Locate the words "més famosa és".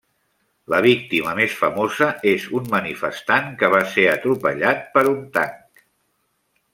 1.39-2.47